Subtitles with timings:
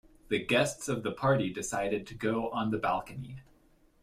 [0.29, 3.43] The guests of the party decided to go on the balcony.